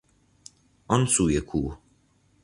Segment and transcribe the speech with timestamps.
[0.87, 1.77] آن سوی کوه